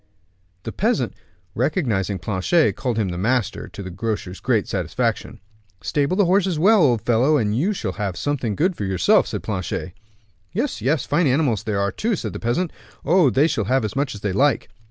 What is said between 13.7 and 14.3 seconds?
as much as